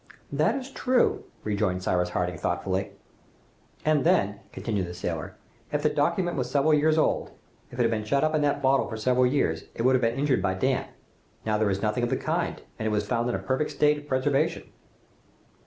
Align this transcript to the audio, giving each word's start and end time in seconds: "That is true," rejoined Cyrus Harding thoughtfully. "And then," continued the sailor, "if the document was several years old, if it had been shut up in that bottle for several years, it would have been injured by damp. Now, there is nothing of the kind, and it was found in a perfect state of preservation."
"That 0.31 0.55
is 0.55 0.71
true," 0.71 1.25
rejoined 1.43 1.83
Cyrus 1.83 2.09
Harding 2.09 2.39
thoughtfully. 2.39 2.93
"And 3.85 4.03
then," 4.03 4.39
continued 4.51 4.87
the 4.87 4.95
sailor, 4.95 5.35
"if 5.71 5.83
the 5.83 5.91
document 5.91 6.37
was 6.37 6.49
several 6.49 6.73
years 6.73 6.97
old, 6.97 7.29
if 7.69 7.77
it 7.77 7.83
had 7.83 7.91
been 7.91 8.03
shut 8.03 8.23
up 8.23 8.33
in 8.33 8.41
that 8.41 8.63
bottle 8.63 8.87
for 8.89 8.97
several 8.97 9.27
years, 9.27 9.65
it 9.75 9.83
would 9.83 9.93
have 9.93 10.01
been 10.01 10.17
injured 10.17 10.41
by 10.41 10.55
damp. 10.55 10.87
Now, 11.45 11.59
there 11.59 11.69
is 11.69 11.83
nothing 11.83 12.03
of 12.03 12.09
the 12.09 12.17
kind, 12.17 12.63
and 12.79 12.87
it 12.87 12.91
was 12.91 13.05
found 13.07 13.29
in 13.29 13.35
a 13.35 13.37
perfect 13.37 13.69
state 13.69 13.99
of 13.99 14.07
preservation." 14.07 14.71